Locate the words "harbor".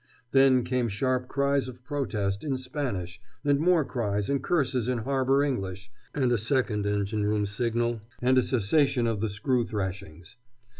4.97-5.43